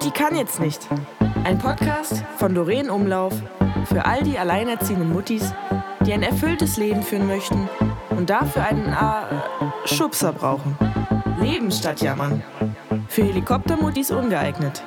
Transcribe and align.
Mutti 0.00 0.18
kann 0.18 0.34
jetzt 0.34 0.60
nicht. 0.60 0.88
Ein 1.44 1.58
Podcast 1.58 2.24
von 2.38 2.54
Doreen 2.54 2.88
Umlauf 2.88 3.34
für 3.84 4.06
all 4.06 4.22
die 4.22 4.38
alleinerziehenden 4.38 5.12
Muttis, 5.12 5.52
die 6.06 6.14
ein 6.14 6.22
erfülltes 6.22 6.78
Leben 6.78 7.02
führen 7.02 7.26
möchten 7.26 7.68
und 8.08 8.30
dafür 8.30 8.64
einen 8.64 8.94
äh, 8.94 9.86
Schubser 9.86 10.32
brauchen. 10.32 10.74
Leben 11.38 11.70
statt 11.70 12.00
Jammern. 12.00 12.42
Für 13.08 13.24
Helikoptermuttis 13.24 14.10
ungeeignet. 14.10 14.82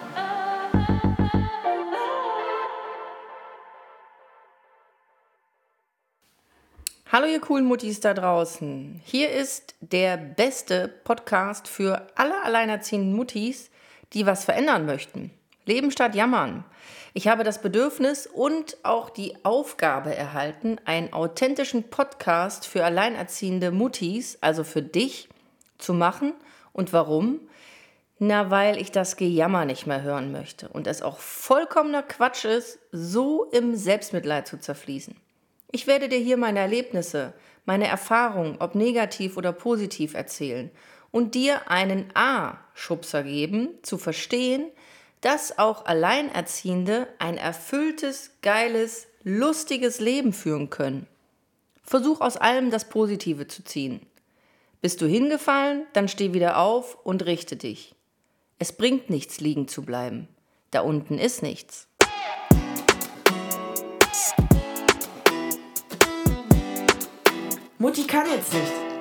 Hallo 7.11 7.27
ihr 7.27 7.39
coolen 7.39 7.65
Muttis 7.65 7.99
da 7.99 8.15
draußen. 8.15 8.99
Hier 9.05 9.29
ist 9.29 9.75
der 9.79 10.17
beste 10.17 10.87
Podcast 11.03 11.67
für 11.67 12.07
alle 12.15 12.41
alleinerziehenden 12.41 13.13
Muttis, 13.13 13.69
die 14.13 14.25
was 14.25 14.45
verändern 14.45 14.85
möchten. 14.85 15.31
Leben 15.65 15.91
statt 15.91 16.15
Jammern. 16.15 16.65
Ich 17.13 17.27
habe 17.27 17.43
das 17.43 17.61
Bedürfnis 17.61 18.27
und 18.27 18.77
auch 18.83 19.09
die 19.09 19.33
Aufgabe 19.43 20.15
erhalten, 20.15 20.77
einen 20.85 21.13
authentischen 21.13 21.89
Podcast 21.89 22.67
für 22.67 22.83
alleinerziehende 22.83 23.71
Muttis, 23.71 24.37
also 24.41 24.63
für 24.63 24.81
dich, 24.81 25.29
zu 25.77 25.93
machen. 25.93 26.33
Und 26.73 26.91
warum? 26.91 27.39
Na, 28.19 28.49
weil 28.49 28.79
ich 28.79 28.91
das 28.91 29.15
Gejammer 29.15 29.65
nicht 29.65 29.85
mehr 29.85 30.01
hören 30.01 30.31
möchte 30.31 30.69
und 30.69 30.87
es 30.87 31.01
auch 31.01 31.19
vollkommener 31.19 32.03
Quatsch 32.03 32.45
ist, 32.45 32.79
so 32.91 33.45
im 33.51 33.75
Selbstmitleid 33.75 34.47
zu 34.47 34.59
zerfließen. 34.59 35.15
Ich 35.71 35.87
werde 35.87 36.09
dir 36.09 36.19
hier 36.19 36.37
meine 36.37 36.59
Erlebnisse, 36.59 37.33
meine 37.65 37.87
Erfahrungen, 37.87 38.57
ob 38.59 38.75
negativ 38.75 39.37
oder 39.37 39.51
positiv 39.51 40.13
erzählen 40.13 40.71
und 41.13 41.35
dir 41.35 41.69
einen 41.69 42.09
A-Schubser 42.15 43.21
geben, 43.23 43.69
zu 43.83 43.99
verstehen, 43.99 44.65
dass 45.21 45.59
auch 45.59 45.85
Alleinerziehende 45.85 47.07
ein 47.19 47.37
erfülltes, 47.37 48.31
geiles, 48.41 49.05
lustiges 49.23 49.99
Leben 49.99 50.33
führen 50.33 50.71
können. 50.71 51.05
Versuch 51.83 52.19
aus 52.19 52.35
allem 52.35 52.71
das 52.71 52.89
Positive 52.89 53.47
zu 53.47 53.63
ziehen. 53.63 54.01
Bist 54.81 55.01
du 55.01 55.05
hingefallen, 55.05 55.85
dann 55.93 56.07
steh 56.07 56.33
wieder 56.33 56.57
auf 56.57 56.97
und 57.05 57.25
richte 57.25 57.57
dich. 57.57 57.93
Es 58.57 58.73
bringt 58.73 59.11
nichts, 59.11 59.39
liegen 59.39 59.67
zu 59.67 59.83
bleiben. 59.83 60.27
Da 60.71 60.81
unten 60.81 61.19
ist 61.19 61.43
nichts. 61.43 61.87
Mutti 67.77 68.07
kann 68.07 68.27
jetzt 68.31 68.51
nicht. 68.53 68.92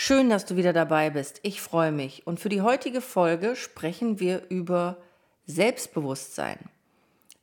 Schön, 0.00 0.30
dass 0.30 0.46
du 0.46 0.54
wieder 0.54 0.72
dabei 0.72 1.10
bist. 1.10 1.40
Ich 1.42 1.60
freue 1.60 1.90
mich. 1.90 2.24
Und 2.24 2.38
für 2.38 2.48
die 2.48 2.62
heutige 2.62 3.00
Folge 3.00 3.56
sprechen 3.56 4.20
wir 4.20 4.48
über 4.48 4.96
Selbstbewusstsein. 5.46 6.56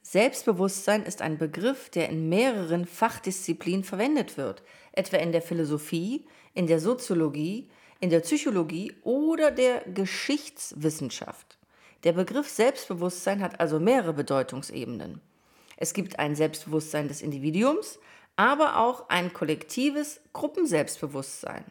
Selbstbewusstsein 0.01 1.03
ist 1.03 1.21
ein 1.21 1.37
Begriff, 1.37 1.89
der 1.89 2.07
in 2.07 2.29
mehreren 2.29 2.85
Fachdisziplinen 2.85 3.83
verwendet 3.83 4.37
wird, 4.37 4.63
etwa 4.93 5.17
in 5.17 5.33
der 5.33 5.41
Philosophie, 5.41 6.27
in 6.53 6.65
der 6.65 6.79
Soziologie, 6.79 7.69
in 7.99 8.09
der 8.09 8.21
Psychologie 8.21 8.93
oder 9.03 9.51
der 9.51 9.81
Geschichtswissenschaft. 9.81 11.57
Der 12.05 12.13
Begriff 12.13 12.47
Selbstbewusstsein 12.47 13.41
hat 13.41 13.59
also 13.59 13.81
mehrere 13.81 14.13
Bedeutungsebenen. 14.13 15.19
Es 15.75 15.93
gibt 15.93 16.19
ein 16.19 16.37
Selbstbewusstsein 16.37 17.09
des 17.09 17.21
Individuums, 17.21 17.99
aber 18.37 18.79
auch 18.79 19.09
ein 19.09 19.33
kollektives 19.33 20.21
Gruppenselbstbewusstsein. 20.31 21.65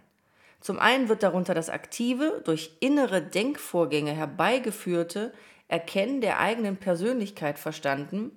Zum 0.65 0.79
einen 0.79 1.11
wird 1.11 1.23
darunter 1.23 1.53
das 1.53 1.69
aktive, 1.69 2.41
durch 2.47 2.79
innere 2.81 3.21
Denkvorgänge 3.21 4.13
herbeigeführte 4.13 5.35
Erkennen 5.69 6.23
der 6.23 6.41
eigenen 6.41 6.79
Persönlichkeit 6.79 7.59
verstanden. 7.59 8.31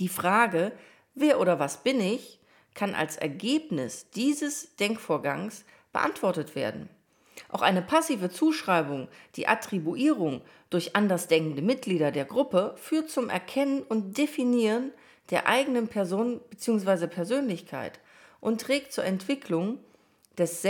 Die 0.00 0.08
Frage, 0.08 0.72
wer 1.14 1.38
oder 1.38 1.60
was 1.60 1.84
bin 1.84 2.00
ich, 2.00 2.40
kann 2.74 2.92
als 2.96 3.16
Ergebnis 3.16 4.10
dieses 4.10 4.74
Denkvorgangs 4.74 5.64
beantwortet 5.92 6.56
werden. 6.56 6.88
Auch 7.50 7.62
eine 7.62 7.82
passive 7.82 8.30
Zuschreibung, 8.30 9.06
die 9.36 9.46
Attribuierung 9.46 10.42
durch 10.70 10.96
andersdenkende 10.96 11.62
Mitglieder 11.62 12.10
der 12.10 12.24
Gruppe 12.24 12.74
führt 12.78 13.10
zum 13.10 13.30
Erkennen 13.30 13.84
und 13.84 14.18
Definieren 14.18 14.90
der 15.30 15.46
eigenen 15.46 15.86
Person 15.86 16.40
bzw. 16.50 17.06
Persönlichkeit 17.06 18.00
und 18.40 18.60
trägt 18.60 18.92
zur 18.92 19.04
Entwicklung 19.04 19.78
des 20.36 20.62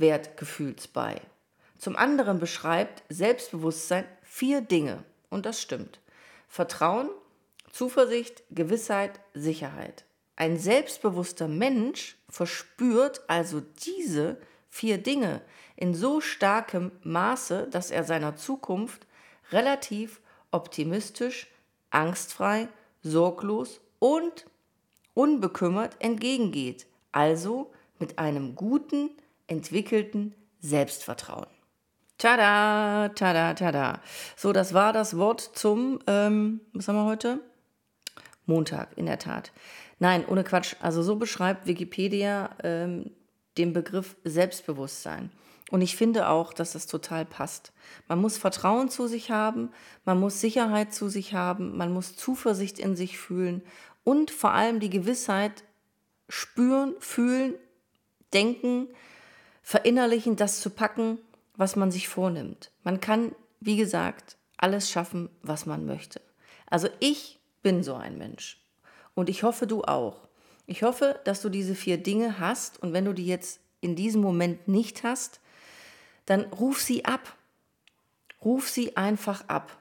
Selbstwertgefühls 0.00 0.88
bei. 0.88 1.20
Zum 1.76 1.94
anderen 1.94 2.38
beschreibt 2.38 3.02
Selbstbewusstsein 3.10 4.06
vier 4.22 4.62
Dinge, 4.62 5.04
und 5.28 5.44
das 5.44 5.60
stimmt. 5.60 6.00
Vertrauen, 6.48 7.10
Zuversicht, 7.70 8.42
Gewissheit, 8.50 9.20
Sicherheit. 9.34 10.04
Ein 10.36 10.58
selbstbewusster 10.58 11.48
Mensch 11.48 12.16
verspürt 12.30 13.22
also 13.28 13.60
diese 13.60 14.38
vier 14.70 14.96
Dinge 14.98 15.42
in 15.76 15.94
so 15.94 16.22
starkem 16.22 16.92
Maße, 17.02 17.68
dass 17.70 17.90
er 17.90 18.04
seiner 18.04 18.36
Zukunft 18.36 19.06
relativ 19.52 20.20
optimistisch, 20.50 21.46
angstfrei 21.90 22.68
sorglos 23.02 23.80
und 23.98 24.46
unbekümmert 25.12 25.96
entgegengeht, 25.98 26.86
also 27.12 27.70
mit 27.98 28.18
einem 28.18 28.54
guten, 28.54 29.10
entwickelten 29.50 30.34
Selbstvertrauen. 30.60 31.46
Tada, 32.18 33.08
tada, 33.10 33.54
tada. 33.54 34.00
So, 34.36 34.52
das 34.52 34.74
war 34.74 34.92
das 34.92 35.16
Wort 35.16 35.40
zum, 35.40 36.00
ähm, 36.06 36.60
was 36.72 36.86
haben 36.86 36.96
wir 36.96 37.06
heute? 37.06 37.40
Montag, 38.46 38.96
in 38.96 39.06
der 39.06 39.18
Tat. 39.18 39.52
Nein, 39.98 40.24
ohne 40.26 40.44
Quatsch. 40.44 40.76
Also 40.80 41.02
so 41.02 41.16
beschreibt 41.16 41.66
Wikipedia 41.66 42.50
ähm, 42.62 43.10
den 43.56 43.72
Begriff 43.72 44.16
Selbstbewusstsein. 44.24 45.30
Und 45.70 45.82
ich 45.82 45.96
finde 45.96 46.28
auch, 46.28 46.52
dass 46.52 46.72
das 46.72 46.86
total 46.86 47.24
passt. 47.24 47.72
Man 48.08 48.20
muss 48.20 48.36
Vertrauen 48.36 48.88
zu 48.88 49.06
sich 49.06 49.30
haben, 49.30 49.70
man 50.04 50.18
muss 50.18 50.40
Sicherheit 50.40 50.92
zu 50.92 51.08
sich 51.08 51.32
haben, 51.32 51.76
man 51.76 51.92
muss 51.92 52.16
Zuversicht 52.16 52.78
in 52.78 52.96
sich 52.96 53.18
fühlen 53.18 53.62
und 54.02 54.30
vor 54.30 54.52
allem 54.52 54.80
die 54.80 54.90
Gewissheit 54.90 55.64
spüren, 56.28 56.94
fühlen, 56.98 57.54
denken, 58.32 58.88
verinnerlichen, 59.62 60.36
das 60.36 60.60
zu 60.60 60.70
packen, 60.70 61.18
was 61.56 61.76
man 61.76 61.90
sich 61.90 62.08
vornimmt. 62.08 62.72
Man 62.82 63.00
kann, 63.00 63.34
wie 63.60 63.76
gesagt, 63.76 64.36
alles 64.56 64.90
schaffen, 64.90 65.30
was 65.42 65.66
man 65.66 65.86
möchte. 65.86 66.20
Also 66.66 66.88
ich 67.00 67.40
bin 67.62 67.82
so 67.82 67.94
ein 67.94 68.18
Mensch 68.18 68.64
und 69.14 69.28
ich 69.28 69.42
hoffe, 69.42 69.66
du 69.66 69.84
auch. 69.84 70.28
Ich 70.66 70.82
hoffe, 70.82 71.20
dass 71.24 71.42
du 71.42 71.48
diese 71.48 71.74
vier 71.74 71.98
Dinge 71.98 72.38
hast 72.38 72.82
und 72.82 72.92
wenn 72.92 73.04
du 73.04 73.12
die 73.12 73.26
jetzt 73.26 73.60
in 73.80 73.96
diesem 73.96 74.20
Moment 74.20 74.68
nicht 74.68 75.02
hast, 75.02 75.40
dann 76.26 76.44
ruf 76.44 76.80
sie 76.80 77.04
ab. 77.04 77.36
Ruf 78.44 78.68
sie 78.68 78.96
einfach 78.96 79.48
ab. 79.48 79.76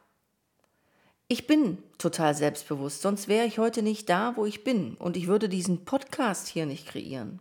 Ich 1.27 1.45
bin 1.45 1.77
total 1.99 2.33
selbstbewusst, 2.33 3.03
sonst 3.03 3.27
wäre 3.27 3.45
ich 3.45 3.59
heute 3.59 3.83
nicht 3.83 4.09
da, 4.09 4.35
wo 4.35 4.45
ich 4.45 4.63
bin 4.63 4.95
und 4.95 5.15
ich 5.15 5.27
würde 5.27 5.47
diesen 5.47 5.85
Podcast 5.85 6.47
hier 6.47 6.65
nicht 6.65 6.87
kreieren. 6.87 7.39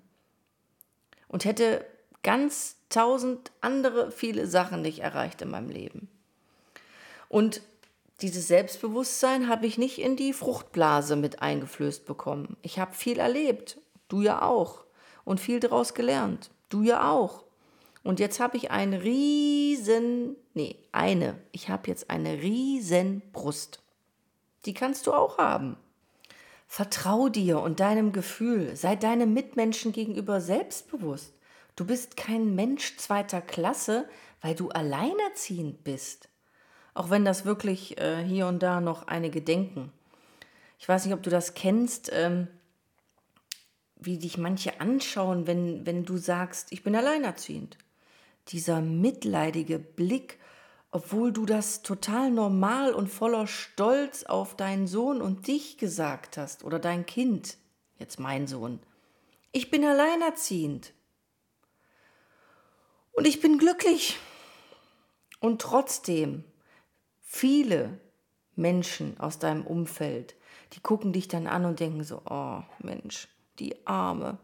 Und 1.27 1.47
hätte 1.47 1.87
ganz 2.23 2.77
tausend 2.89 3.53
andere 3.61 4.11
viele 4.11 4.47
Sachen 4.47 4.83
nicht 4.83 5.01
erreicht 5.01 5.43
in 5.43 5.51
meinem 5.51 5.71
Leben. 5.71 6.09
Und 7.29 7.63
dieses 8.21 8.49
Selbstbewusstsein 8.49 9.49
habe 9.49 9.67
ich 9.67 9.79
nicht 9.79 9.99
in 9.99 10.17
die 10.17 10.33
Fruchtblase 10.33 11.15
mit 11.15 11.41
eingeflößt 11.41 12.05
bekommen. 12.05 12.57
Ich 12.63 12.79
habe 12.79 12.95
viel 12.95 13.19
erlebt, 13.19 13.79
du 14.09 14.23
ja 14.23 14.43
auch, 14.43 14.85
und 15.25 15.41
viel 15.41 15.61
daraus 15.61 15.95
gelernt, 15.95 16.51
du 16.69 16.83
ja 16.83 17.11
auch. 17.11 17.45
Und 18.03 18.19
jetzt 18.19 18.41
habe 18.41 18.57
ich 18.57 18.71
einen 18.71 18.95
riesen, 18.95 20.37
nee, 20.55 20.77
eine, 20.93 21.39
ich 21.53 21.69
habe 21.69 21.89
jetzt 21.89 22.11
eine 22.11 22.41
riesen 22.41 23.23
Brust. 23.33 23.81
Die 24.65 24.75
kannst 24.75 25.07
du 25.07 25.13
auch 25.13 25.39
haben. 25.39 25.77
Vertrau 26.67 27.29
dir 27.29 27.61
und 27.61 27.81
deinem 27.81 28.13
Gefühl, 28.13 28.75
sei 28.75 28.97
deinem 28.97 29.33
Mitmenschen 29.33 29.93
gegenüber 29.93 30.41
selbstbewusst. 30.41 31.33
Du 31.79 31.85
bist 31.85 32.17
kein 32.17 32.57
Mensch 32.57 32.97
zweiter 32.97 33.41
Klasse, 33.41 34.09
weil 34.41 34.57
du 34.57 34.71
alleinerziehend 34.71 35.85
bist. 35.85 36.29
Auch 36.93 37.09
wenn 37.09 37.25
das 37.25 37.45
wirklich 37.45 38.01
äh, 38.01 38.25
hier 38.25 38.49
und 38.49 38.65
da 38.65 38.81
noch 38.81 39.07
einige 39.07 39.43
denken. 39.43 39.93
Ich 40.81 40.89
weiß 40.89 41.05
nicht, 41.05 41.15
ob 41.15 41.23
du 41.23 41.31
das 41.31 41.55
kennst, 41.55 42.11
ähm, 42.13 42.49
wie 43.95 44.19
dich 44.19 44.39
manche 44.39 44.81
anschauen, 44.81 45.47
wenn, 45.47 45.87
wenn 45.87 46.05
du 46.05 46.17
sagst, 46.17 46.73
ich 46.73 46.83
bin 46.83 46.97
alleinerziehend 46.97 47.79
dieser 48.49 48.81
mitleidige 48.81 49.79
Blick, 49.79 50.41
obwohl 50.91 51.31
du 51.33 51.47
das 51.47 51.83
total 51.83 52.33
normal 52.33 52.93
und 52.93 53.07
voller 53.07 53.47
Stolz 53.47 54.25
auf 54.25 54.57
deinen 54.57 54.89
Sohn 54.89 55.23
und 55.23 55.47
dich 55.47 55.79
gesagt 55.79 56.39
hast 56.39 56.65
oder 56.65 56.81
dein 56.81 57.07
Kind, 57.07 57.57
jetzt 58.01 58.19
mein 58.19 58.49
Sohn. 58.49 58.81
Ich 59.53 59.71
bin 59.71 59.85
alleinerziehend. 59.85 60.93
Und 63.19 63.27
ich 63.27 63.41
bin 63.41 63.59
glücklich. 63.59 64.17
Und 65.41 65.61
trotzdem 65.61 66.45
viele 67.21 67.99
Menschen 68.55 69.19
aus 69.19 69.41
deinem 69.41 69.67
Umfeld, 69.67 70.37
die 70.73 70.79
gucken 70.79 71.13
dich 71.13 71.27
dann 71.27 71.49
an 71.49 71.65
und 71.65 71.81
denken 71.81 72.05
so, 72.05 72.23
oh 72.31 72.61
Mensch, 72.79 73.27
die 73.59 73.75
Arme, 73.89 74.39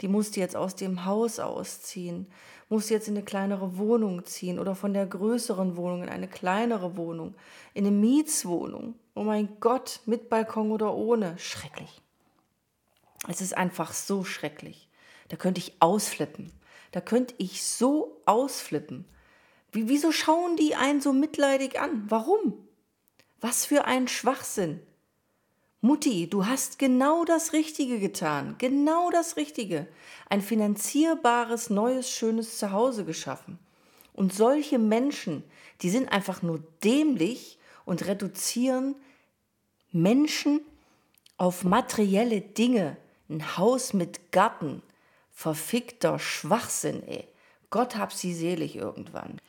die 0.00 0.08
musste 0.08 0.40
jetzt 0.40 0.56
aus 0.56 0.74
dem 0.74 1.04
Haus 1.04 1.38
ausziehen, 1.38 2.26
musste 2.68 2.94
jetzt 2.94 3.06
in 3.06 3.14
eine 3.14 3.24
kleinere 3.24 3.78
Wohnung 3.78 4.24
ziehen 4.24 4.58
oder 4.58 4.74
von 4.74 4.92
der 4.92 5.06
größeren 5.06 5.76
Wohnung 5.76 6.02
in 6.02 6.08
eine 6.08 6.26
kleinere 6.26 6.96
Wohnung, 6.96 7.36
in 7.74 7.86
eine 7.86 7.94
Mietswohnung. 7.94 8.96
Oh 9.14 9.22
mein 9.22 9.60
Gott, 9.60 10.00
mit 10.06 10.28
Balkon 10.28 10.72
oder 10.72 10.96
ohne. 10.96 11.38
Schrecklich. 11.38 12.02
Es 13.28 13.40
ist 13.40 13.56
einfach 13.56 13.92
so 13.92 14.24
schrecklich. 14.24 14.88
Da 15.28 15.36
könnte 15.36 15.60
ich 15.60 15.74
ausflippen. 15.78 16.50
Da 16.92 17.00
könnte 17.00 17.34
ich 17.38 17.64
so 17.64 18.20
ausflippen. 18.26 19.04
Wie, 19.72 19.88
wieso 19.88 20.12
schauen 20.12 20.56
die 20.56 20.74
einen 20.74 21.00
so 21.00 21.12
mitleidig 21.12 21.80
an? 21.80 22.04
Warum? 22.08 22.54
Was 23.40 23.64
für 23.64 23.84
ein 23.84 24.08
Schwachsinn. 24.08 24.80
Mutti, 25.82 26.28
du 26.28 26.44
hast 26.44 26.78
genau 26.78 27.24
das 27.24 27.54
Richtige 27.54 27.98
getan, 27.98 28.56
genau 28.58 29.10
das 29.10 29.36
Richtige. 29.36 29.86
Ein 30.28 30.42
finanzierbares, 30.42 31.70
neues, 31.70 32.10
schönes 32.10 32.58
Zuhause 32.58 33.06
geschaffen. 33.06 33.58
Und 34.12 34.34
solche 34.34 34.78
Menschen, 34.78 35.42
die 35.80 35.88
sind 35.88 36.12
einfach 36.12 36.42
nur 36.42 36.62
dämlich 36.84 37.58
und 37.86 38.06
reduzieren 38.06 38.94
Menschen 39.90 40.60
auf 41.38 41.64
materielle 41.64 42.42
Dinge. 42.42 42.98
Ein 43.30 43.56
Haus 43.56 43.94
mit 43.94 44.32
Garten. 44.32 44.82
Verfickter 45.40 46.18
Schwachsinn, 46.18 47.02
ey. 47.08 47.26
Gott 47.70 47.96
hab 47.96 48.12
sie 48.12 48.34
selig 48.34 48.76
irgendwann. 48.76 49.40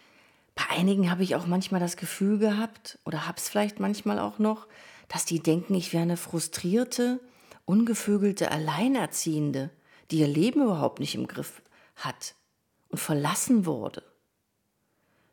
Bei 0.56 0.64
einigen 0.70 1.12
habe 1.12 1.24
ich 1.24 1.36
auch 1.36 1.48
manchmal 1.48 1.82
das 1.82 1.98
Gefühl 1.98 2.38
gehabt, 2.38 2.98
oder 3.04 3.28
hab's 3.28 3.50
vielleicht 3.50 3.82
manchmal 3.82 4.18
auch 4.18 4.40
noch, 4.40 4.70
dass 5.10 5.26
die 5.26 5.42
denken, 5.42 5.76
ich 5.76 5.92
wäre 5.92 6.04
eine 6.04 6.16
frustrierte, 6.16 7.20
ungevögelte 7.66 8.52
Alleinerziehende, 8.52 9.70
die 10.12 10.20
ihr 10.20 10.30
Leben 10.30 10.62
überhaupt 10.62 11.02
nicht 11.02 11.14
im 11.16 11.28
Griff 11.28 11.62
hat 11.98 12.36
und 12.88 13.00
verlassen 13.00 13.66
wurde. 13.66 14.02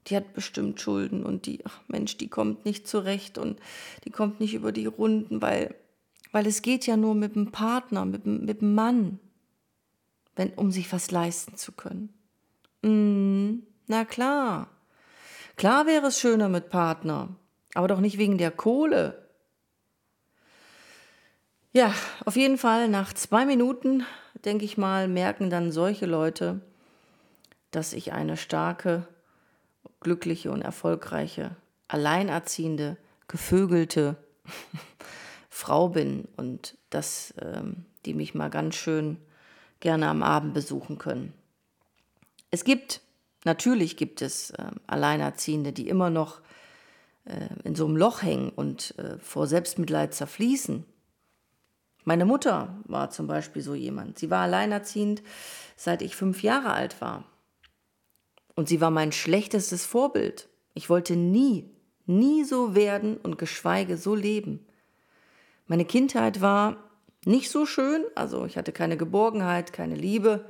Die 0.08 0.16
hat 0.16 0.34
bestimmt 0.34 0.80
Schulden 0.80 1.24
und 1.24 1.46
die, 1.46 1.64
ach 1.66 1.82
Mensch, 1.86 2.16
die 2.16 2.28
kommt 2.28 2.64
nicht 2.64 2.88
zurecht 2.88 3.38
und 3.38 3.60
die 4.02 4.10
kommt 4.10 4.40
nicht 4.40 4.54
über 4.54 4.72
die 4.72 4.86
Runden, 4.86 5.40
weil, 5.40 5.76
weil 6.32 6.48
es 6.48 6.62
geht 6.62 6.84
ja 6.84 6.96
nur 6.96 7.14
mit 7.14 7.36
dem 7.36 7.52
Partner, 7.52 8.04
mit, 8.04 8.26
mit 8.26 8.60
dem 8.60 8.74
Mann, 8.74 9.20
wenn, 10.38 10.50
um 10.50 10.70
sich 10.70 10.90
was 10.92 11.10
leisten 11.10 11.56
zu 11.56 11.72
können. 11.72 12.14
Mm, 12.82 13.66
na 13.88 14.04
klar. 14.04 14.68
Klar 15.56 15.86
wäre 15.86 16.06
es 16.06 16.20
schöner 16.20 16.48
mit 16.48 16.70
Partner, 16.70 17.30
aber 17.74 17.88
doch 17.88 17.98
nicht 17.98 18.18
wegen 18.18 18.38
der 18.38 18.52
Kohle. 18.52 19.28
Ja, 21.72 21.92
auf 22.24 22.36
jeden 22.36 22.56
Fall 22.56 22.88
nach 22.88 23.12
zwei 23.12 23.44
Minuten, 23.44 24.06
denke 24.44 24.64
ich 24.64 24.78
mal, 24.78 25.08
merken 25.08 25.50
dann 25.50 25.72
solche 25.72 26.06
Leute, 26.06 26.60
dass 27.72 27.92
ich 27.92 28.12
eine 28.12 28.36
starke, 28.36 29.06
glückliche 30.00 30.52
und 30.52 30.62
erfolgreiche, 30.62 31.56
alleinerziehende, 31.88 32.96
gevögelte 33.26 34.16
Frau 35.50 35.88
bin 35.88 36.28
und 36.36 36.78
dass 36.90 37.34
ähm, 37.42 37.84
die 38.06 38.14
mich 38.14 38.34
mal 38.34 38.48
ganz 38.48 38.76
schön 38.76 39.18
gerne 39.80 40.08
am 40.08 40.22
Abend 40.22 40.54
besuchen 40.54 40.98
können. 40.98 41.32
Es 42.50 42.64
gibt, 42.64 43.00
natürlich 43.44 43.96
gibt 43.96 44.22
es 44.22 44.50
äh, 44.50 44.70
Alleinerziehende, 44.86 45.72
die 45.72 45.88
immer 45.88 46.10
noch 46.10 46.40
äh, 47.24 47.48
in 47.64 47.74
so 47.74 47.86
einem 47.86 47.96
Loch 47.96 48.22
hängen 48.22 48.50
und 48.50 48.98
äh, 48.98 49.18
vor 49.18 49.46
Selbstmitleid 49.46 50.14
zerfließen. 50.14 50.84
Meine 52.04 52.24
Mutter 52.24 52.74
war 52.84 53.10
zum 53.10 53.26
Beispiel 53.26 53.60
so 53.60 53.74
jemand. 53.74 54.18
Sie 54.18 54.30
war 54.30 54.42
alleinerziehend, 54.42 55.22
seit 55.76 56.00
ich 56.00 56.16
fünf 56.16 56.42
Jahre 56.42 56.72
alt 56.72 57.00
war. 57.02 57.24
Und 58.54 58.68
sie 58.68 58.80
war 58.80 58.90
mein 58.90 59.12
schlechtestes 59.12 59.84
Vorbild. 59.84 60.48
Ich 60.72 60.88
wollte 60.88 61.16
nie, 61.16 61.70
nie 62.06 62.44
so 62.44 62.74
werden 62.74 63.18
und 63.18 63.36
geschweige 63.36 63.98
so 63.98 64.14
leben. 64.14 64.64
Meine 65.66 65.84
Kindheit 65.84 66.40
war 66.40 66.87
nicht 67.28 67.50
so 67.50 67.66
schön, 67.66 68.04
also 68.14 68.44
ich 68.46 68.56
hatte 68.56 68.72
keine 68.72 68.96
Geborgenheit, 68.96 69.72
keine 69.72 69.94
Liebe, 69.94 70.48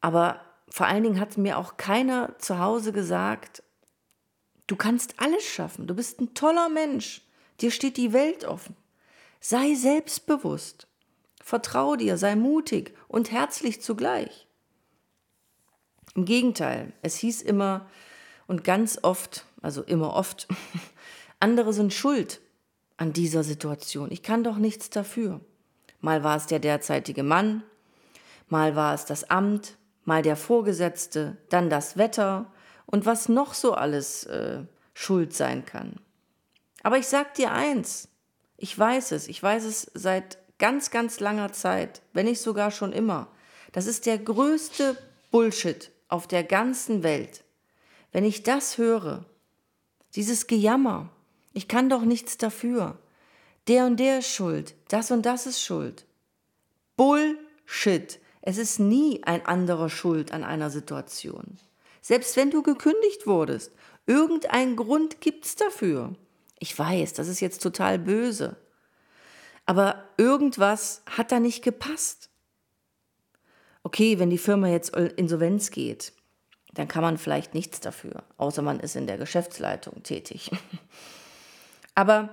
aber 0.00 0.40
vor 0.70 0.86
allen 0.86 1.02
Dingen 1.02 1.20
hat 1.20 1.36
mir 1.36 1.58
auch 1.58 1.76
keiner 1.76 2.38
zu 2.38 2.58
Hause 2.58 2.92
gesagt, 2.92 3.62
du 4.66 4.76
kannst 4.76 5.20
alles 5.20 5.44
schaffen, 5.44 5.86
du 5.86 5.94
bist 5.94 6.20
ein 6.20 6.34
toller 6.34 6.68
Mensch, 6.68 7.22
dir 7.60 7.70
steht 7.70 7.96
die 7.96 8.12
Welt 8.12 8.44
offen. 8.44 8.76
Sei 9.40 9.74
selbstbewusst. 9.74 10.86
Vertrau 11.42 11.96
dir, 11.96 12.18
sei 12.18 12.36
mutig 12.36 12.94
und 13.06 13.30
herzlich 13.30 13.80
zugleich. 13.80 14.46
Im 16.14 16.24
Gegenteil, 16.24 16.92
es 17.02 17.16
hieß 17.16 17.42
immer 17.42 17.88
und 18.46 18.64
ganz 18.64 18.98
oft, 19.02 19.46
also 19.62 19.82
immer 19.82 20.14
oft, 20.14 20.48
andere 21.40 21.72
sind 21.72 21.94
schuld 21.94 22.40
an 22.96 23.12
dieser 23.12 23.44
Situation. 23.44 24.10
Ich 24.10 24.22
kann 24.22 24.44
doch 24.44 24.58
nichts 24.58 24.90
dafür. 24.90 25.40
Mal 26.00 26.22
war 26.22 26.36
es 26.36 26.46
der 26.46 26.58
derzeitige 26.58 27.22
Mann, 27.22 27.62
mal 28.48 28.76
war 28.76 28.94
es 28.94 29.04
das 29.04 29.30
Amt, 29.30 29.76
mal 30.04 30.22
der 30.22 30.36
Vorgesetzte, 30.36 31.36
dann 31.48 31.70
das 31.70 31.96
Wetter 31.96 32.46
und 32.86 33.04
was 33.04 33.28
noch 33.28 33.54
so 33.54 33.74
alles 33.74 34.24
äh, 34.24 34.62
schuld 34.94 35.34
sein 35.34 35.66
kann. 35.66 35.96
Aber 36.82 36.98
ich 36.98 37.06
sag 37.08 37.34
dir 37.34 37.52
eins, 37.52 38.08
ich 38.56 38.76
weiß 38.76 39.12
es, 39.12 39.28
ich 39.28 39.42
weiß 39.42 39.64
es 39.64 39.90
seit 39.94 40.38
ganz, 40.58 40.90
ganz 40.90 41.20
langer 41.20 41.52
Zeit, 41.52 42.02
wenn 42.12 42.26
nicht 42.26 42.40
sogar 42.40 42.70
schon 42.70 42.92
immer. 42.92 43.28
Das 43.72 43.86
ist 43.86 44.06
der 44.06 44.18
größte 44.18 44.96
Bullshit 45.30 45.90
auf 46.08 46.26
der 46.26 46.42
ganzen 46.42 47.02
Welt. 47.02 47.44
Wenn 48.12 48.24
ich 48.24 48.42
das 48.42 48.78
höre, 48.78 49.24
dieses 50.14 50.46
Gejammer, 50.46 51.10
ich 51.52 51.68
kann 51.68 51.90
doch 51.90 52.02
nichts 52.02 52.38
dafür. 52.38 52.98
Der 53.68 53.84
und 53.84 54.00
der 54.00 54.20
ist 54.20 54.34
schuld, 54.34 54.74
das 54.88 55.10
und 55.10 55.26
das 55.26 55.46
ist 55.46 55.62
schuld. 55.62 56.06
Bullshit. 56.96 58.18
Es 58.40 58.56
ist 58.56 58.78
nie 58.78 59.22
ein 59.24 59.44
anderer 59.44 59.90
schuld 59.90 60.32
an 60.32 60.42
einer 60.42 60.70
Situation. 60.70 61.58
Selbst 62.00 62.36
wenn 62.36 62.50
du 62.50 62.62
gekündigt 62.62 63.26
wurdest, 63.26 63.72
irgendein 64.06 64.74
Grund 64.74 65.20
gibt's 65.20 65.54
dafür. 65.54 66.14
Ich 66.58 66.76
weiß, 66.76 67.12
das 67.12 67.28
ist 67.28 67.40
jetzt 67.40 67.62
total 67.62 67.98
böse. 67.98 68.56
Aber 69.66 70.02
irgendwas 70.16 71.02
hat 71.04 71.30
da 71.30 71.38
nicht 71.38 71.62
gepasst. 71.62 72.30
Okay, 73.82 74.18
wenn 74.18 74.30
die 74.30 74.38
Firma 74.38 74.68
jetzt 74.68 74.96
insolvenz 74.96 75.70
geht, 75.70 76.14
dann 76.72 76.88
kann 76.88 77.02
man 77.02 77.18
vielleicht 77.18 77.52
nichts 77.52 77.80
dafür, 77.80 78.24
außer 78.38 78.62
man 78.62 78.80
ist 78.80 78.96
in 78.96 79.06
der 79.06 79.18
Geschäftsleitung 79.18 80.02
tätig. 80.02 80.50
Aber 81.94 82.30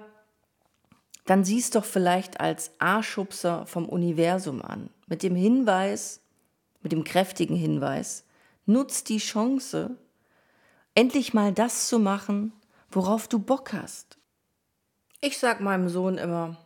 dann 1.25 1.43
siehst 1.43 1.75
doch 1.75 1.85
vielleicht 1.85 2.39
als 2.39 2.71
A-Schubser 2.79 3.65
vom 3.65 3.89
Universum 3.89 4.61
an, 4.61 4.89
mit 5.07 5.23
dem 5.23 5.35
Hinweis, 5.35 6.21
mit 6.81 6.91
dem 6.91 7.03
kräftigen 7.03 7.55
Hinweis, 7.55 8.25
nutz 8.65 9.03
die 9.03 9.17
Chance, 9.17 9.97
endlich 10.93 11.33
mal 11.33 11.51
das 11.51 11.87
zu 11.87 11.99
machen, 11.99 12.53
worauf 12.89 13.27
du 13.27 13.39
Bock 13.39 13.73
hast. 13.73 14.17
Ich 15.21 15.37
sag 15.39 15.59
meinem 15.59 15.89
Sohn 15.89 16.17
immer, 16.17 16.57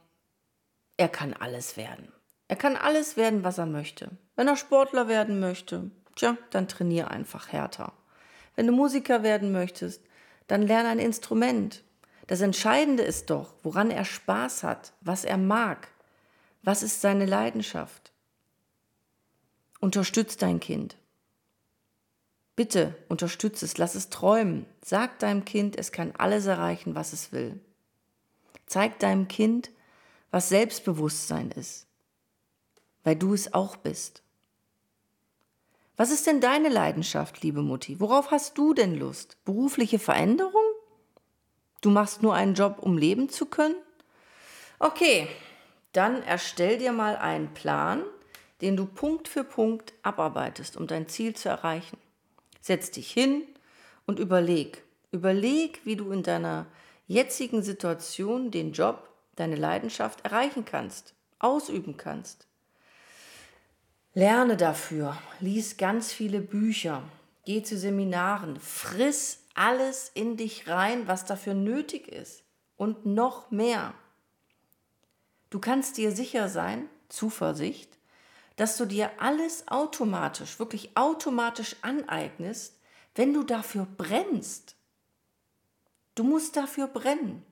er 0.97 1.09
kann 1.09 1.33
alles 1.33 1.77
werden. 1.77 2.11
Er 2.49 2.55
kann 2.55 2.75
alles 2.75 3.15
werden, 3.15 3.43
was 3.43 3.57
er 3.57 3.65
möchte. 3.65 4.09
Wenn 4.35 4.47
er 4.47 4.57
Sportler 4.57 5.07
werden 5.07 5.39
möchte, 5.39 5.91
tja, 6.15 6.37
dann 6.49 6.67
trainier 6.67 7.09
einfach 7.11 7.53
härter. 7.53 7.93
Wenn 8.55 8.67
du 8.67 8.73
Musiker 8.73 9.23
werden 9.23 9.51
möchtest, 9.51 10.03
dann 10.47 10.63
lerne 10.63 10.89
ein 10.89 10.99
Instrument. 10.99 11.83
Das 12.29 12.41
Entscheidende 12.41 13.01
ist 13.01 13.31
doch, 13.31 13.55
woran 13.63 13.89
er 13.89 14.05
Spaß 14.05 14.61
hat, 14.61 14.93
was 15.01 15.25
er 15.25 15.39
mag. 15.39 15.87
Was 16.61 16.83
ist 16.83 17.01
seine 17.01 17.25
Leidenschaft? 17.25 18.11
Unterstütz 19.79 20.37
dein 20.37 20.59
Kind. 20.59 20.95
Bitte 22.55 22.93
unterstütze 23.07 23.65
es, 23.65 23.79
lass 23.79 23.95
es 23.95 24.11
träumen. 24.11 24.67
Sag 24.85 25.17
deinem 25.17 25.43
Kind, 25.43 25.75
es 25.75 25.91
kann 25.91 26.13
alles 26.19 26.45
erreichen, 26.45 26.93
was 26.93 27.13
es 27.13 27.31
will. 27.31 27.59
Zeig 28.67 28.99
deinem 28.99 29.27
Kind, 29.27 29.71
was 30.29 30.49
Selbstbewusstsein 30.49 31.49
ist, 31.49 31.87
weil 33.03 33.15
du 33.15 33.33
es 33.33 33.55
auch 33.55 33.75
bist. 33.75 34.21
Was 35.97 36.11
ist 36.11 36.27
denn 36.27 36.41
deine 36.41 36.69
Leidenschaft, 36.69 37.41
liebe 37.41 37.63
Mutti? 37.63 37.99
Worauf 37.99 38.29
hast 38.29 38.55
du 38.59 38.75
denn 38.75 38.93
Lust? 38.93 39.43
Berufliche 39.45 39.97
Veränderung? 39.97 40.58
Du 41.81 41.89
machst 41.89 42.21
nur 42.21 42.33
einen 42.33 42.55
Job, 42.55 42.77
um 42.79 42.97
leben 42.97 43.29
zu 43.29 43.45
können? 43.45 43.75
Okay, 44.79 45.27
dann 45.93 46.23
erstell 46.23 46.77
dir 46.77 46.91
mal 46.91 47.15
einen 47.15 47.53
Plan, 47.53 48.03
den 48.61 48.75
du 48.75 48.85
Punkt 48.85 49.27
für 49.27 49.43
Punkt 49.43 49.93
abarbeitest, 50.03 50.77
um 50.77 50.87
dein 50.87 51.07
Ziel 51.07 51.35
zu 51.35 51.49
erreichen. 51.49 51.97
Setz 52.61 52.91
dich 52.91 53.11
hin 53.11 53.43
und 54.05 54.19
überleg. 54.19 54.83
Überleg, 55.11 55.81
wie 55.85 55.95
du 55.95 56.11
in 56.11 56.23
deiner 56.23 56.67
jetzigen 57.07 57.63
Situation 57.63 58.51
den 58.51 58.73
Job, 58.73 59.09
deine 59.35 59.55
Leidenschaft 59.55 60.23
erreichen 60.25 60.65
kannst, 60.65 61.13
ausüben 61.39 61.97
kannst. 61.97 62.45
Lerne 64.13 64.57
dafür, 64.57 65.17
lies 65.39 65.77
ganz 65.77 66.11
viele 66.11 66.41
Bücher, 66.41 67.03
geh 67.45 67.63
zu 67.63 67.77
Seminaren, 67.77 68.59
friss 68.59 69.38
alles 69.59 70.09
in 70.13 70.37
dich 70.37 70.69
rein, 70.69 71.09
was 71.09 71.25
dafür 71.25 71.53
nötig 71.53 72.07
ist 72.07 72.43
und 72.77 73.05
noch 73.05 73.51
mehr. 73.51 73.93
Du 75.49 75.59
kannst 75.59 75.97
dir 75.97 76.13
sicher 76.13 76.47
sein, 76.47 76.89
Zuversicht, 77.09 77.97
dass 78.55 78.77
du 78.77 78.85
dir 78.85 79.11
alles 79.19 79.67
automatisch, 79.67 80.59
wirklich 80.59 80.95
automatisch 80.95 81.75
aneignest, 81.81 82.79
wenn 83.15 83.33
du 83.33 83.43
dafür 83.43 83.85
brennst. 83.97 84.77
Du 86.15 86.23
musst 86.23 86.55
dafür 86.55 86.87
brennen. 86.87 87.45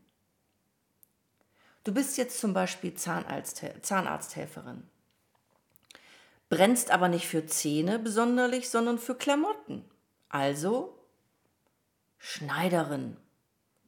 Du 1.83 1.93
bist 1.93 2.17
jetzt 2.17 2.39
zum 2.39 2.53
Beispiel 2.53 2.93
Zahnarzt, 2.93 3.61
Zahnarzthelferin, 3.81 4.83
brennst 6.47 6.91
aber 6.91 7.09
nicht 7.09 7.27
für 7.27 7.45
Zähne 7.47 7.99
besonderlich, 7.99 8.69
sondern 8.69 8.97
für 8.97 9.15
Klamotten. 9.15 9.83
Also 10.29 10.96
Schneiderin, 12.17 13.17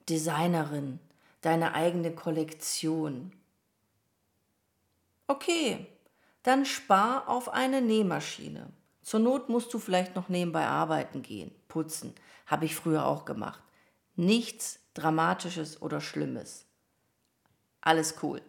Designerin, 0.07 0.99
deine 1.41 1.73
eigene 1.73 2.13
Kollektion. 2.13 3.33
Okay, 5.27 5.87
dann 6.43 6.65
spar 6.65 7.27
auf 7.27 7.49
eine 7.49 7.81
Nähmaschine. 7.81 8.71
Zur 9.01 9.19
Not 9.19 9.49
musst 9.49 9.73
du 9.73 9.79
vielleicht 9.79 10.15
noch 10.15 10.29
nebenbei 10.29 10.65
arbeiten 10.65 11.21
gehen, 11.21 11.51
putzen. 11.67 12.13
Habe 12.45 12.65
ich 12.65 12.75
früher 12.75 13.05
auch 13.05 13.25
gemacht. 13.25 13.61
Nichts 14.15 14.79
Dramatisches 14.93 15.81
oder 15.81 16.01
Schlimmes. 16.01 16.65
Alles 17.81 18.15
cool. 18.21 18.41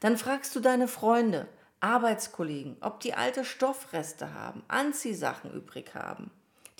Dann 0.00 0.16
fragst 0.16 0.56
du 0.56 0.60
deine 0.60 0.88
Freunde, 0.88 1.46
Arbeitskollegen, 1.80 2.76
ob 2.80 3.00
die 3.00 3.14
alte 3.14 3.44
Stoffreste 3.44 4.34
haben, 4.34 4.62
Anziehsachen 4.68 5.52
übrig 5.52 5.94
haben, 5.94 6.30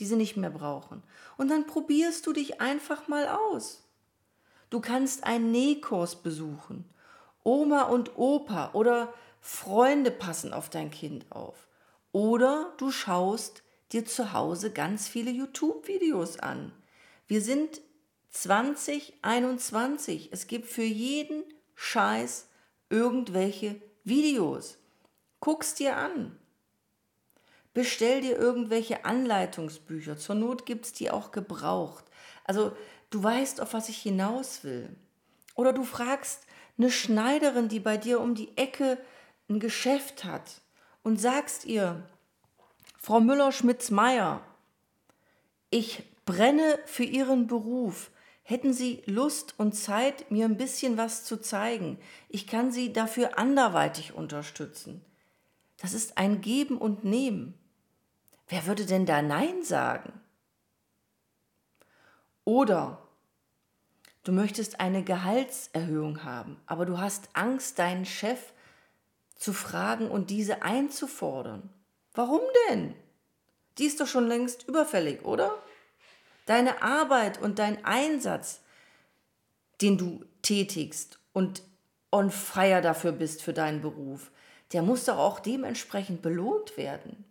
die 0.01 0.07
sie 0.07 0.17
nicht 0.17 0.37
mehr 0.37 0.51
brauchen. 0.51 1.03
Und 1.37 1.49
dann 1.49 1.67
probierst 1.67 2.27
du 2.27 2.33
dich 2.33 2.61
einfach 2.61 3.07
mal 3.07 3.29
aus. 3.29 3.85
Du 4.71 4.81
kannst 4.81 5.25
einen 5.25 5.51
Nähkurs 5.51 6.23
besuchen. 6.23 6.87
Oma 7.45 7.83
und 7.83 8.17
Opa 8.17 8.71
oder 8.73 9.13
Freunde 9.41 10.11
passen 10.11 10.55
auf 10.55 10.71
dein 10.71 10.91
Kind 10.91 11.31
auf. 11.31 11.69
Oder 12.13 12.73
du 12.79 12.91
schaust 12.91 13.63
dir 13.93 14.07
zu 14.07 14.33
Hause 14.33 14.73
ganz 14.73 15.07
viele 15.07 15.31
YouTube-Videos 15.31 16.39
an. 16.39 16.73
Wir 17.27 17.43
sind 17.43 17.83
2021. 18.31 20.31
Es 20.33 20.47
gibt 20.47 20.67
für 20.67 20.83
jeden 20.83 21.45
Scheiß 21.75 22.49
irgendwelche 22.89 23.81
Videos. 24.05 24.79
Guck's 25.41 25.75
dir 25.75 25.97
an. 25.97 26.40
Bestell 27.73 28.21
dir 28.21 28.37
irgendwelche 28.37 29.05
Anleitungsbücher. 29.05 30.17
Zur 30.17 30.35
Not 30.35 30.67
gibt's 30.67 30.93
die 30.93 31.11
auch 31.11 31.31
gebraucht. 31.31 32.05
Also 32.45 32.73
du 33.11 33.23
weißt, 33.23 33.61
auf 33.61 33.75
was 33.75 33.89
ich 33.89 33.99
hinaus 33.99 34.65
will. 34.65 34.89
Oder 35.55 35.73
du 35.73 35.85
fragst 35.85 36.47
eine 36.79 36.91
Schneiderin, 36.91 37.69
die 37.69 37.81
bei 37.81 37.97
dir 37.97 38.21
um 38.21 38.35
die 38.35 38.57
Ecke 38.57 38.99
ein 39.49 39.61
Geschäft 39.61 40.25
hat 40.25 40.63
und 41.03 41.21
sagst 41.21 41.65
ihr, 41.65 42.03
Frau 42.99 43.21
Müller-Schmitz-Meyer, 43.21 44.43
ich 45.71 46.03
brenne 46.25 46.79
für 46.87 47.05
Ihren 47.05 47.47
Beruf. 47.47 48.11
Hätten 48.43 48.73
Sie 48.73 49.03
Lust 49.07 49.55
und 49.59 49.75
Zeit, 49.75 50.31
mir 50.31 50.45
ein 50.45 50.57
bisschen 50.57 50.97
was 50.97 51.25
zu 51.25 51.37
zeigen? 51.37 51.99
Ich 52.29 52.47
kann 52.47 52.73
Sie 52.73 52.93
dafür 52.93 53.39
anderweitig 53.39 54.15
unterstützen. 54.15 55.05
Das 55.81 55.95
ist 55.95 56.19
ein 56.19 56.41
Geben 56.41 56.79
und 56.79 57.05
Nehmen. 57.05 57.55
Wer 58.49 58.67
würde 58.67 58.85
denn 58.85 59.07
da 59.07 59.23
Nein 59.23 59.63
sagen? 59.63 60.13
Oder 62.45 62.99
du 64.25 64.33
möchtest 64.33 64.81
eine 64.81 65.03
Gehaltserhöhung 65.03 66.25
haben, 66.25 66.61
aber 66.67 66.85
du 66.85 66.99
hast 66.99 67.31
Angst, 67.33 67.79
deinen 67.79 68.05
Chef 68.05 68.53
zu 69.37 69.53
fragen 69.53 70.11
und 70.11 70.31
diese 70.31 70.63
einzufordern. 70.63 71.71
Warum 72.13 72.43
denn? 72.69 72.95
Die 73.79 73.87
ist 73.87 74.01
doch 74.01 74.07
schon 74.07 74.27
längst 74.27 74.69
überfällig, 74.69 75.25
oder? 75.25 75.57
Deine 76.45 76.83
Arbeit 76.83 77.41
und 77.41 77.59
dein 77.59 77.85
Einsatz, 77.85 78.61
den 79.81 79.97
du 79.97 80.25
tätigst 80.43 81.21
und 81.33 81.63
on 82.13 82.31
fire 82.31 82.83
dafür 82.83 83.13
bist 83.13 83.43
für 83.43 83.55
deinen 83.55 83.81
Beruf, 83.81 84.31
der 84.73 84.83
muss 84.83 85.05
doch 85.05 85.19
auch 85.19 85.41
dementsprechend 85.41 86.23
belohnt 86.23 86.77
werden. 86.77 87.25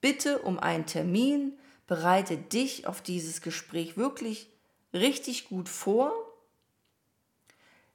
Bitte 0.00 0.38
um 0.40 0.58
einen 0.58 0.86
Termin, 0.86 1.58
bereite 1.86 2.36
dich 2.36 2.86
auf 2.86 3.02
dieses 3.02 3.42
Gespräch 3.42 3.96
wirklich 3.96 4.48
richtig 4.92 5.48
gut 5.48 5.68
vor 5.68 6.12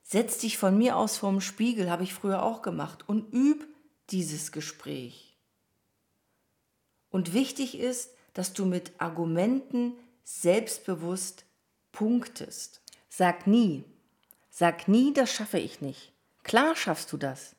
Setz 0.08 0.38
dich 0.38 0.60
von 0.60 0.78
mir 0.78 0.98
aus 0.98 1.18
vorm 1.18 1.42
Spiegel, 1.42 1.90
habe 1.90 2.04
ich 2.04 2.14
früher 2.14 2.44
auch 2.44 2.62
gemacht, 2.62 3.10
und 3.10 3.34
üb 3.34 3.66
dieses 4.12 4.52
Gespräch. 4.52 5.36
Und 7.10 7.34
wichtig 7.34 7.80
ist, 7.80 8.12
dass 8.36 8.54
du 8.54 8.66
mit 8.66 8.92
Argumenten 9.00 9.94
selbstbewusst 10.24 11.46
punktest. 11.92 12.82
Sag 13.10 13.48
nie, 13.48 13.84
sag 14.52 14.88
nie, 14.88 15.12
das 15.12 15.32
schaffe 15.32 15.58
ich 15.58 15.82
nicht. 15.82 16.14
Klar 16.44 16.76
schaffst 16.76 17.12
du 17.12 17.18
das. 17.18 17.55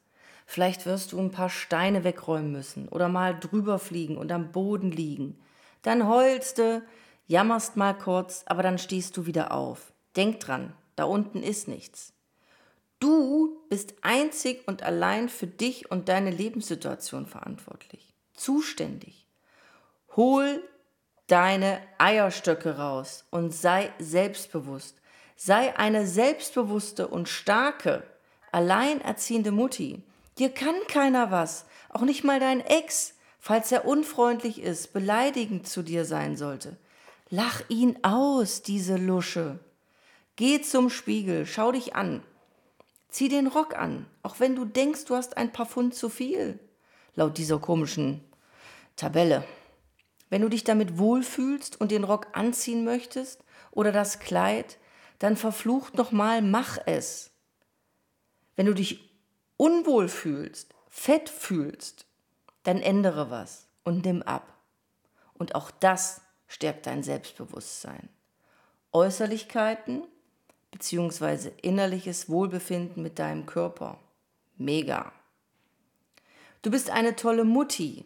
Vielleicht 0.46 0.86
wirst 0.86 1.12
du 1.12 1.18
ein 1.18 1.32
paar 1.32 1.50
Steine 1.50 2.04
wegräumen 2.04 2.52
müssen 2.52 2.88
oder 2.88 3.08
mal 3.08 3.38
drüber 3.38 3.78
fliegen 3.78 4.16
und 4.16 4.30
am 4.32 4.52
Boden 4.52 4.90
liegen. 4.90 5.38
Dann 5.82 6.08
heulst 6.08 6.58
du, 6.58 6.82
jammerst 7.26 7.76
mal 7.76 7.92
kurz, 7.92 8.44
aber 8.46 8.62
dann 8.62 8.78
stehst 8.78 9.16
du 9.16 9.26
wieder 9.26 9.52
auf. 9.52 9.92
Denk 10.14 10.40
dran, 10.40 10.72
da 10.94 11.04
unten 11.04 11.42
ist 11.42 11.68
nichts. 11.68 12.12
Du 13.00 13.60
bist 13.68 13.94
einzig 14.00 14.66
und 14.66 14.82
allein 14.82 15.28
für 15.28 15.46
dich 15.46 15.90
und 15.90 16.08
deine 16.08 16.30
Lebenssituation 16.30 17.26
verantwortlich, 17.26 18.14
zuständig. 18.32 19.26
Hol 20.14 20.62
deine 21.26 21.80
Eierstöcke 21.98 22.78
raus 22.78 23.24
und 23.30 23.52
sei 23.52 23.92
selbstbewusst. 23.98 25.00
Sei 25.36 25.76
eine 25.76 26.06
selbstbewusste 26.06 27.08
und 27.08 27.28
starke, 27.28 28.04
alleinerziehende 28.52 29.50
Mutti. 29.50 30.02
Dir 30.38 30.50
kann 30.50 30.74
keiner 30.88 31.30
was, 31.30 31.66
auch 31.88 32.02
nicht 32.02 32.24
mal 32.24 32.40
dein 32.40 32.60
Ex, 32.60 33.14
falls 33.38 33.72
er 33.72 33.86
unfreundlich 33.86 34.60
ist, 34.60 34.92
beleidigend 34.92 35.66
zu 35.68 35.82
dir 35.82 36.04
sein 36.04 36.36
sollte. 36.36 36.76
Lach 37.30 37.62
ihn 37.68 37.98
aus, 38.02 38.62
diese 38.62 38.96
Lusche. 38.96 39.58
Geh 40.36 40.60
zum 40.60 40.90
Spiegel, 40.90 41.46
schau 41.46 41.72
dich 41.72 41.94
an, 41.94 42.22
Zieh 43.16 43.28
den 43.30 43.46
Rock 43.46 43.78
an, 43.78 44.04
auch 44.22 44.40
wenn 44.40 44.56
du 44.56 44.66
denkst, 44.66 45.06
du 45.06 45.14
hast 45.14 45.38
ein 45.38 45.50
paar 45.50 45.64
Pfund 45.64 45.94
zu 45.94 46.10
viel. 46.10 46.60
Laut 47.14 47.38
dieser 47.38 47.58
komischen 47.58 48.22
Tabelle. 48.94 49.42
Wenn 50.28 50.42
du 50.42 50.50
dich 50.50 50.64
damit 50.64 50.98
wohlfühlst 50.98 51.80
und 51.80 51.92
den 51.92 52.04
Rock 52.04 52.26
anziehen 52.34 52.84
möchtest 52.84 53.42
oder 53.70 53.90
das 53.90 54.18
Kleid, 54.18 54.76
dann 55.18 55.38
verflucht 55.38 55.94
nochmal, 55.94 56.42
mach 56.42 56.78
es. 56.84 57.30
Wenn 58.54 58.66
du 58.66 58.74
dich 58.74 59.05
unwohl 59.56 60.08
fühlst, 60.08 60.74
fett 60.88 61.28
fühlst, 61.28 62.06
dann 62.62 62.80
ändere 62.82 63.30
was 63.30 63.66
und 63.84 64.04
nimm 64.04 64.22
ab. 64.22 64.52
Und 65.34 65.54
auch 65.54 65.70
das 65.70 66.20
stärkt 66.48 66.86
dein 66.86 67.02
Selbstbewusstsein. 67.02 68.08
Äußerlichkeiten 68.92 70.04
beziehungsweise 70.70 71.50
innerliches 71.62 72.28
Wohlbefinden 72.28 73.02
mit 73.02 73.18
deinem 73.18 73.46
Körper. 73.46 73.98
Mega. 74.56 75.12
Du 76.62 76.70
bist 76.70 76.90
eine 76.90 77.16
tolle 77.16 77.44
Mutti. 77.44 78.04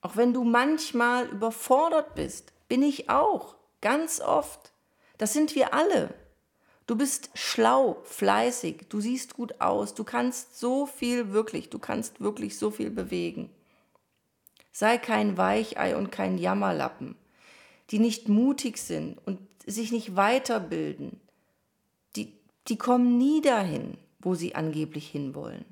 Auch 0.00 0.16
wenn 0.16 0.32
du 0.32 0.44
manchmal 0.44 1.26
überfordert 1.26 2.14
bist, 2.14 2.52
bin 2.68 2.82
ich 2.82 3.10
auch. 3.10 3.56
Ganz 3.80 4.20
oft. 4.20 4.72
Das 5.18 5.32
sind 5.32 5.54
wir 5.54 5.74
alle. 5.74 6.14
Du 6.88 6.96
bist 6.96 7.28
schlau, 7.34 7.98
fleißig, 8.04 8.86
du 8.88 9.00
siehst 9.00 9.34
gut 9.34 9.60
aus, 9.60 9.92
du 9.94 10.04
kannst 10.04 10.58
so 10.58 10.86
viel 10.86 11.32
wirklich, 11.32 11.68
du 11.68 11.78
kannst 11.78 12.18
wirklich 12.22 12.56
so 12.56 12.70
viel 12.70 12.88
bewegen. 12.88 13.50
Sei 14.72 14.96
kein 14.96 15.36
Weichei 15.36 15.94
und 15.94 16.10
kein 16.10 16.38
Jammerlappen, 16.38 17.14
die 17.90 17.98
nicht 17.98 18.30
mutig 18.30 18.78
sind 18.78 19.18
und 19.26 19.38
sich 19.66 19.92
nicht 19.92 20.16
weiterbilden, 20.16 21.20
die 22.16 22.78
kommen 22.78 23.18
nie 23.18 23.42
dahin, 23.42 23.98
wo 24.18 24.34
sie 24.34 24.54
angeblich 24.54 25.08
hinwollen. 25.08 25.64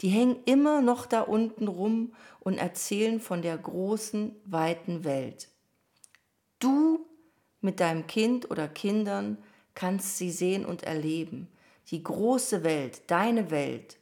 Die 0.00 0.08
hängen 0.08 0.36
immer 0.46 0.80
noch 0.80 1.06
da 1.06 1.20
unten 1.20 1.68
rum 1.68 2.12
und 2.40 2.58
erzählen 2.58 3.20
von 3.20 3.40
der 3.40 3.56
großen, 3.56 4.34
weiten 4.44 5.04
Welt. 5.04 5.48
Du 6.58 7.06
mit 7.60 7.78
deinem 7.78 8.08
Kind 8.08 8.50
oder 8.50 8.66
Kindern 8.66 9.38
kannst 9.74 10.18
sie 10.18 10.30
sehen 10.30 10.64
und 10.64 10.82
erleben. 10.84 11.48
Die 11.90 12.02
große 12.02 12.64
Welt, 12.64 13.02
deine 13.08 13.50
Welt. 13.50 13.98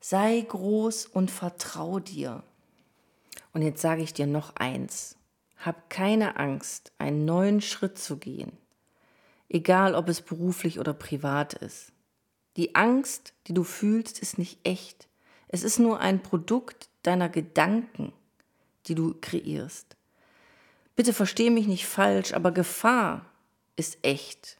Sei 0.00 0.40
groß 0.40 1.06
und 1.06 1.30
vertrau 1.30 2.00
dir. 2.00 2.42
Und 3.52 3.62
jetzt 3.62 3.80
sage 3.80 4.02
ich 4.02 4.12
dir 4.12 4.26
noch 4.26 4.56
eins. 4.56 5.16
Hab 5.56 5.90
keine 5.90 6.36
Angst, 6.36 6.92
einen 6.98 7.24
neuen 7.24 7.60
Schritt 7.60 7.98
zu 7.98 8.16
gehen. 8.16 8.52
Egal, 9.48 9.94
ob 9.94 10.08
es 10.08 10.22
beruflich 10.22 10.80
oder 10.80 10.94
privat 10.94 11.54
ist. 11.54 11.92
Die 12.56 12.74
Angst, 12.74 13.34
die 13.46 13.54
du 13.54 13.64
fühlst, 13.64 14.18
ist 14.18 14.38
nicht 14.38 14.58
echt. 14.64 15.08
Es 15.48 15.62
ist 15.62 15.78
nur 15.78 16.00
ein 16.00 16.22
Produkt 16.22 16.88
deiner 17.02 17.28
Gedanken, 17.28 18.12
die 18.86 18.94
du 18.94 19.14
kreierst. 19.20 19.96
Bitte 20.96 21.12
verstehe 21.12 21.50
mich 21.50 21.66
nicht 21.66 21.86
falsch, 21.86 22.32
aber 22.32 22.50
Gefahr 22.50 23.26
ist 23.76 23.98
echt. 24.02 24.58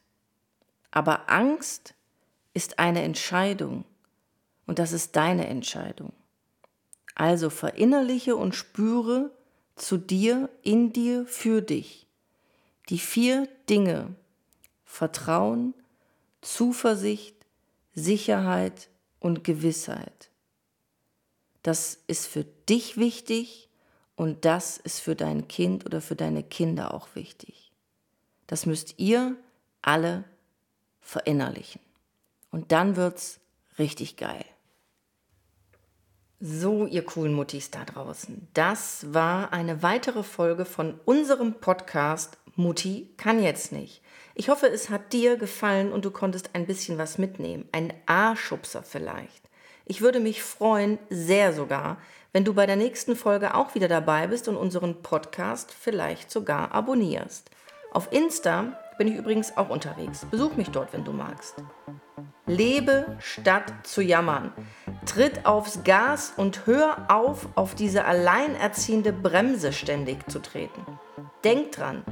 Aber 0.95 1.27
Angst 1.31 1.95
ist 2.53 2.77
eine 2.77 3.01
Entscheidung 3.01 3.83
und 4.67 4.77
das 4.77 4.91
ist 4.91 5.15
deine 5.15 5.47
Entscheidung. 5.47 6.13
Also 7.15 7.49
verinnerliche 7.49 8.35
und 8.35 8.53
spüre 8.53 9.31
zu 9.75 9.97
dir, 9.97 10.51
in 10.61 10.93
dir, 10.93 11.25
für 11.25 11.63
dich 11.63 12.05
die 12.89 12.99
vier 12.99 13.47
Dinge 13.69 14.13
Vertrauen, 14.85 15.73
Zuversicht, 16.41 17.35
Sicherheit 17.95 18.87
und 19.19 19.43
Gewissheit. 19.43 20.29
Das 21.63 22.03
ist 22.05 22.27
für 22.27 22.43
dich 22.43 22.97
wichtig 22.97 23.67
und 24.15 24.45
das 24.45 24.77
ist 24.77 24.99
für 24.99 25.15
dein 25.15 25.47
Kind 25.47 25.87
oder 25.87 26.01
für 26.01 26.15
deine 26.15 26.43
Kinder 26.43 26.93
auch 26.93 27.15
wichtig. 27.15 27.71
Das 28.45 28.67
müsst 28.67 28.99
ihr 28.99 29.35
alle 29.81 30.25
verinnerlichen. 31.03 31.81
Und 32.51 32.71
dann 32.71 32.95
wird's 32.95 33.39
richtig 33.77 34.17
geil. 34.17 34.45
So, 36.39 36.85
ihr 36.85 37.05
coolen 37.05 37.33
Muttis 37.33 37.71
da 37.71 37.85
draußen. 37.85 38.47
Das 38.53 39.13
war 39.13 39.53
eine 39.53 39.81
weitere 39.81 40.23
Folge 40.23 40.65
von 40.65 40.99
unserem 41.05 41.53
Podcast 41.53 42.37
Mutti 42.55 43.09
kann 43.17 43.41
jetzt 43.41 43.71
nicht. 43.71 44.01
Ich 44.35 44.49
hoffe, 44.49 44.67
es 44.67 44.89
hat 44.89 45.13
dir 45.13 45.37
gefallen 45.37 45.91
und 45.91 46.05
du 46.05 46.11
konntest 46.11 46.51
ein 46.53 46.67
bisschen 46.67 46.97
was 46.97 47.17
mitnehmen. 47.17 47.67
Ein 47.71 47.93
A-Schubser 48.05 48.83
vielleicht. 48.83 49.49
Ich 49.85 50.01
würde 50.01 50.19
mich 50.19 50.43
freuen, 50.43 50.99
sehr 51.09 51.53
sogar, 51.53 51.97
wenn 52.31 52.45
du 52.45 52.53
bei 52.53 52.65
der 52.65 52.75
nächsten 52.75 53.15
Folge 53.15 53.55
auch 53.55 53.73
wieder 53.73 53.87
dabei 53.87 54.27
bist 54.27 54.47
und 54.47 54.55
unseren 54.55 55.01
Podcast 55.01 55.71
vielleicht 55.71 56.29
sogar 56.29 56.73
abonnierst. 56.73 57.49
Auf 57.91 58.11
Insta 58.11 58.79
bin 58.97 59.07
ich 59.07 59.15
übrigens 59.15 59.57
auch 59.57 59.69
unterwegs. 59.69 60.25
Besuch 60.29 60.55
mich 60.55 60.69
dort, 60.69 60.93
wenn 60.93 61.03
du 61.03 61.11
magst. 61.11 61.55
Lebe 62.45 63.17
statt 63.19 63.73
zu 63.83 64.01
jammern. 64.01 64.51
Tritt 65.05 65.45
aufs 65.45 65.83
Gas 65.83 66.33
und 66.35 66.65
hör 66.65 67.09
auf, 67.09 67.47
auf 67.55 67.75
diese 67.75 68.05
alleinerziehende 68.05 69.13
Bremse 69.13 69.73
ständig 69.73 70.29
zu 70.29 70.39
treten. 70.39 70.85
Denk 71.43 71.71
dran, 71.71 72.03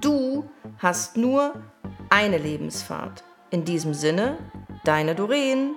du 0.00 0.48
hast 0.78 1.16
nur 1.16 1.54
eine 2.10 2.38
Lebensfahrt. 2.38 3.24
In 3.50 3.64
diesem 3.64 3.94
Sinne, 3.94 4.38
deine 4.84 5.14
Doreen. 5.14 5.74